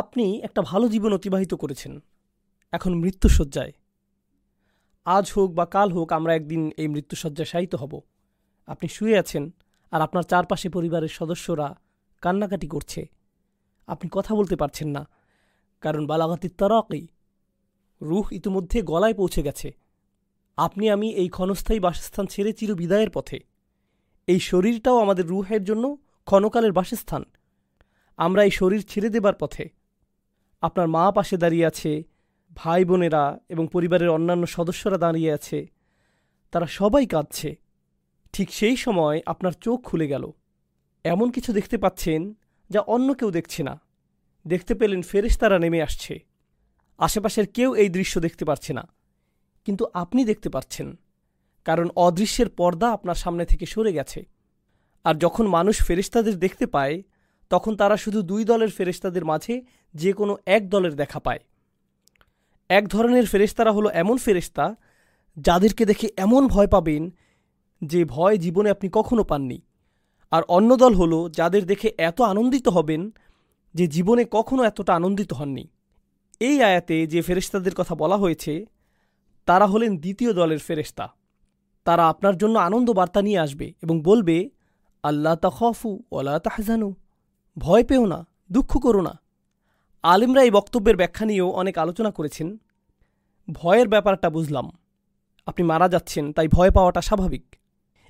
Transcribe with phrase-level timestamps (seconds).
[0.00, 1.92] আপনি একটা ভালো জীবন অতিবাহিত করেছেন।
[2.72, 3.72] এখন মৃত্যুসজ্জায়
[5.06, 7.92] আজ হোক বা কাল হোক, আমরা একদিন এই মৃত্যুসজ্জায় শায়িত হব।
[8.66, 9.44] আপনি শুয়ে আছেন,
[9.92, 11.68] আর আপনার চারপাশে পরিবারের সদস্যরা
[12.22, 13.00] কান্নাকাটি করছে।
[13.86, 15.02] আপনি কথা বলতে পারছেন না,
[15.80, 17.04] কারণ বালাঘাতির তরকই
[18.00, 19.68] রুহ ইতিমধ্যে গলায় পৌঁছে গেছে।
[20.56, 23.38] আপনি, আমি এই ক্ষণস্থায়ী বাসস্থান ছেড়ে চির বিদায়ের পথে।
[24.26, 25.84] এই শরীরটাও আমাদের রুহের জন্য
[26.28, 27.22] ক্ষণকালের বাসস্থান।
[28.18, 29.77] আমরা এই শরীর ছেড়ে দেবার পথে
[30.60, 32.02] আপনার মা পাশে দাঁড়িয়ে আছে,
[32.54, 35.70] ভাই বোনেরা এবং পরিবারের অন্যান্য সদস্যরা দাঁড়িয়ে আছে।
[36.50, 37.56] তারা সবাই কাঁদছে।
[38.32, 40.30] ঠিক সেই সময় আপনার চোখ খুলে গেল।
[41.04, 42.34] এমন কিছু দেখতে পাচ্ছেন
[42.70, 43.80] যা অন্য কেউ দেখছে না।
[44.46, 46.24] দেখতে পেলেন ফেরেশতারা নেমে আসছে।
[46.98, 48.88] আশেপাশের কেউ এই দৃশ্য দেখতে পারছে না।
[49.64, 50.98] কিন্তু আপনি দেখতে পাচ্ছেন
[51.64, 54.26] কারণ অদৃশ্যের পর্দা আপনার সামনে থেকে সরে গেছে।
[55.04, 57.02] আর যখন মানুষ ফেরেশতাদের দেখতে পায়
[57.50, 59.62] তখন তারা শুধু দুই দলের ফেরেস্তাদের মাঝে
[59.94, 61.38] যে কোনো এক দলের দেখা পায়।
[62.68, 64.76] এক ধরনের ফেরেশতারা হলো এমন ফেরেশতা
[65.36, 67.14] যাদেরকে দেখে এমন ভয় পাবেন
[67.84, 69.62] যে ভয় জীবনে আপনি কখনো পাননি।
[70.30, 73.10] আর অন্য দল হলো যাদের দেখে এত আনন্দিত হবেন
[73.74, 75.68] যে জীবনে কখনো এতটা আনন্দিত হননি।
[76.40, 78.66] এই আয়াতে যে ফেরেশতাদের কথা বলা হয়েছে,
[79.46, 81.14] তারা হলেন দ্বিতীয় দলের ফেরেশতা।
[81.84, 84.50] তারা আপনার জন্য আনন্দ বার্তা নিয়ে আসবে এবং বলবে
[85.02, 86.94] আল্লাহ তাহফু ওলা তাহজানু।
[87.58, 89.20] ভয় পেও না, দুঃখ করো না।
[90.02, 92.58] আলিমরা এই বক্তব্যের ব্যাখ্যা নিয়েও অনেক আলোচনা করেছেন।
[93.52, 94.70] ভয়ের ব্যাপারটা বুঝলাম।
[95.46, 97.56] আপনি মারা যাচ্ছেন, তাই ভয় পাওয়াটা স্বাভাবিক।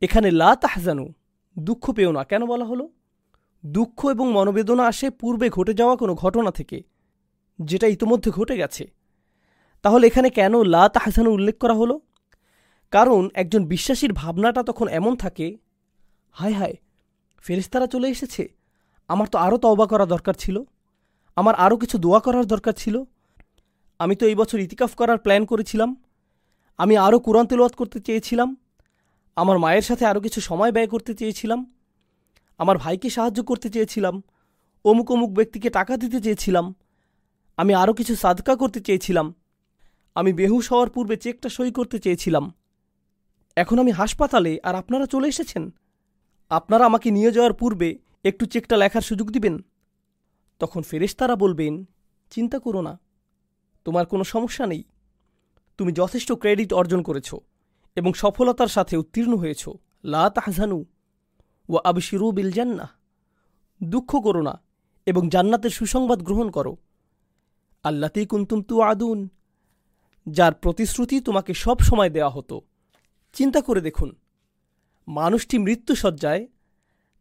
[0.00, 1.12] এখানে লা তাহজানু,
[1.58, 2.88] দুঃখ পেও না, কেন বলা হলো?
[3.66, 6.82] দুঃখ এবং মনোবেদনা আসে পূর্বে ঘটে যাওয়া কোনো ঘটনা থেকে,
[7.60, 8.92] যেটা ইতোমধ্যে ঘটে গেছে।
[9.82, 12.00] তাহলে এখানে কেন লা তাহজানু উল্লেখ করা হলো?
[12.90, 15.56] কারণ একজন বিশ্বাসীর ভাবনাটা তখন এমন থাকে,
[16.30, 16.74] হায় হায়
[17.38, 18.59] ফেরিস্তারা চলে এসেছে?
[19.10, 20.62] আমার তো আরও তওবা করা দরকার ছিল।
[21.36, 23.02] আমার আরও কিছু দোয়া করার দরকার ছিল।
[23.98, 26.02] আমি তো এই বছর ইতিকাফ করার প্ল্যান করেছিলাম।
[26.78, 28.56] আমি আরও কোরআন তেলোয়াত করতে চেয়েছিলাম।
[29.36, 31.74] আমার মায়ের সাথে আরও কিছু সময় ব্যয় করতে চেয়েছিলাম।
[32.58, 34.22] আমার ভাইকে সাহায্য করতে চেয়েছিলাম।
[34.84, 36.74] অমুক অমুক ব্যক্তিকে টাকা দিতে চেয়েছিলাম।
[37.56, 39.34] আমি আরও কিছু সাদকা করতে চেয়েছিলাম।
[40.14, 42.52] আমি বেহুশ হওয়ার পূর্বে চেকটা সই করতে চেয়েছিলাম।
[43.56, 45.74] এখন আমি হাসপাতালে, আর আপনারা চলে এসেছেন?
[46.50, 49.54] আপনারা আমাকে নিয়ে যাওয়ার পূর্বে একটু চেকটা লেখার সুযোগ দিবেন?
[50.60, 51.74] তখন ফেরেশতারা বলবেন,
[52.32, 52.94] চিন্তা করো না,
[53.84, 54.82] তোমার কোনো সমস্যা নেই।
[55.78, 57.34] তুমি যথেষ্ট ক্রেডিট অর্জন করেছ
[57.96, 59.62] এবং সফলতার সাথে উত্তীর্ণ হয়েছ।
[60.04, 60.78] লা তাহজানু
[61.68, 62.86] ও আবিশিরু বিল জান্না
[63.82, 64.54] দুঃখ করো না
[65.06, 66.76] এবং জান্নাতের সুসংবাদ গ্রহণ করো।
[67.84, 69.28] আল্লাতেই কুন্তুম তু আদুন
[70.26, 72.56] যার প্রতিশ্রুতি তোমাকে সব সময় দেওয়া হতো।
[73.32, 74.10] চিন্তা করে দেখুন,
[75.08, 76.42] মানুষটি মৃত্যুসজ্জায়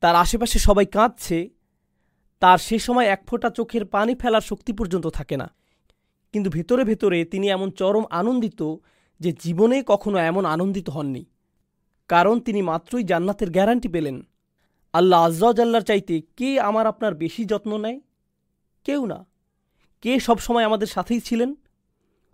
[0.00, 1.50] তার আশেপাশে সবাই কাঁদছে।
[2.40, 5.54] তার সে সময় এক ফোঁটা চোখের পানি ফেলার শক্তি পর্যন্ত থাকে না।
[6.32, 8.62] কিন্তু ভেতরে ভেতরে তিনি এমন চরম আনন্দিত
[9.20, 11.24] যে জীবনে কখনো এমন আনন্দিত হননি।
[12.08, 14.22] কারণ তিনি মাত্রই জান্নাতের গ্যারান্টি পেলেন।
[14.92, 18.00] আল্লাহ আজ্লার চাইতে কে আমার আপনার বেশি যত্ন নেয়?
[18.84, 19.26] কেউ না।
[20.00, 21.54] কে সবসময় আমাদের সাথেই ছিলেন?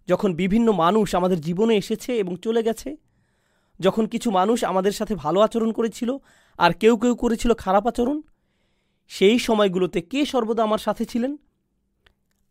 [0.09, 2.97] যখন বিভিন্ন মানুষ আমাদের জীবনে এসেছে এবং চলে গেছে?
[3.81, 6.17] যখন কিছু মানুষ আমাদের সাথে ভালো আচরণ করেছিল
[6.59, 8.23] আর কেউ কেউ করেছিল খারাপ আচরণ?
[9.09, 11.37] সেই সময়গুলোতে কে সর্বদা আমার সাথে ছিলেন?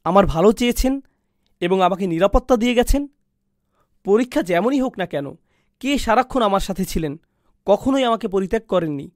[0.04, 1.02] আমার ভালো চেয়েছেন
[1.60, 3.08] এবং আমাকে নিরাপত্তা দিয়ে গেছেন?
[4.04, 5.36] পরীক্ষা যেমনই হোক না কেন,
[5.80, 7.20] কে সারাক্ষণ আমার সাথে ছিলেন?
[7.66, 9.12] কখনোই আমাকে পরিত্যাগ করেননি।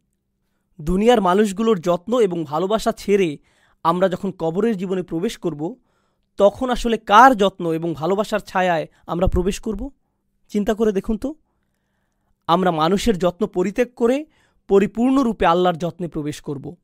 [0.81, 3.37] দুনিয়ার মানুষগুলোর যত্ন এবং ভালোবাসা ছেড়ে
[3.83, 5.79] আমরা যখন কবরের জীবনে প্রবেশ করব,
[6.37, 9.91] তখন আসলে কার যত্ন এবং ভালোবাসার ছায়ায় আমরা প্রবেশ করব?
[10.47, 11.35] চিন্তা করে দেখুন তো।
[12.47, 14.25] আমরা মানুষের যত্ন পরিত্যাগ করে
[14.67, 16.75] পরিপূর্ণরূপে আল্লাহর যত্নে প্রবেশ করব।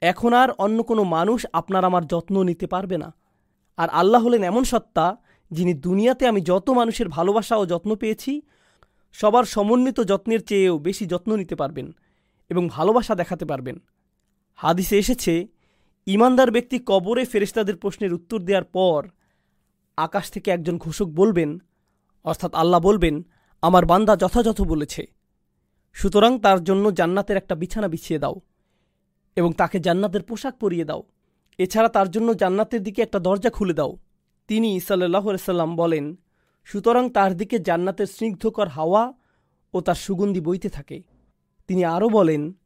[0.00, 3.14] এখন আর অন্য কোনো মানুষ আপনার আমার যত্ন নিতে পারবে না।
[3.76, 5.16] আর আল্লাহ হলেন এমন সত্তা,
[5.50, 8.42] যিনি দুনিয়াতে আমি যত মানুষের ভালোবাসা ও যত্ন পেয়েছি,
[9.12, 11.92] সবার সমন্বিত যত্নের চেয়েও বেশি যত্ন নিতে পারবেন
[12.50, 13.78] এবং ভালোবাসা দেখাতে পারবেন।
[14.54, 15.48] হাদিসে এসেছে,
[16.06, 19.08] ইমানদার ব্যক্তি কবরে ফেরেস্তাদের প্রশ্নের উত্তর দেওয়ার পর
[19.96, 21.58] আকাশ থেকে একজন ঘোষক বলবেন,
[22.24, 23.26] অর্থাৎ আল্লাহ বলবেন,
[23.62, 25.17] আমার বান্দা যথাযথ বলেছে।
[25.98, 28.40] সুতরাং তার জন্য জান্নাতের একটা বিছানা বিছিয়ে দাও
[29.36, 31.02] এবং তাকে জান্নাতের পোশাক পরিয়ে দাও।
[31.58, 33.96] এছাড়া তার জন্য জান্নাতের দিকে একটা দরজা খুলে দাও।
[34.48, 36.16] তিনি সাল্লাহ সাল্লাম বলেন,
[36.64, 39.12] সুতরাং তার দিকে জান্নাতের স্নিগ্ধকর হাওয়া
[39.74, 41.02] ও তার সুগন্ধি বইতে থাকে।
[41.68, 42.56] তিনি আরও বলেন,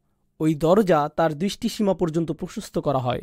[0.40, 3.22] ওই দরজা তার দৃষ্টিসীমা পর্যন্ত প্রশস্ত করা হয়।